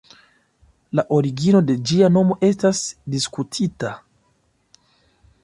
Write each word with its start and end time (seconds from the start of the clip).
La 0.99 1.03
origino 1.17 1.61
de 1.67 1.75
ĝia 1.91 2.09
nomo 2.15 2.39
estas 2.49 2.81
diskutita. 3.17 3.93